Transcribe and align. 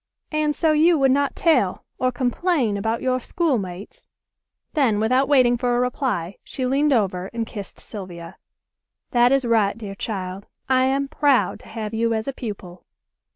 "And 0.31 0.55
so 0.55 0.71
you 0.71 0.97
would 0.97 1.11
not 1.11 1.35
tell, 1.35 1.85
or 1.99 2.11
complain 2.11 2.75
about 2.75 3.03
your 3.03 3.19
schoolmates?" 3.19 4.07
Then 4.73 4.99
without 4.99 5.27
waiting 5.27 5.57
for 5.57 5.77
a 5.77 5.79
reply, 5.79 6.37
she 6.43 6.65
leaned 6.65 6.91
over 6.91 7.29
and 7.33 7.45
kissed 7.45 7.77
Sylvia. 7.79 8.37
"That 9.11 9.31
is 9.31 9.45
right, 9.45 9.77
dear 9.77 9.93
child. 9.93 10.47
I 10.67 10.85
am 10.85 11.07
proud 11.07 11.59
to 11.59 11.67
have 11.67 11.93
you 11.93 12.15
as 12.15 12.27
a 12.27 12.33
pupil. 12.33 12.83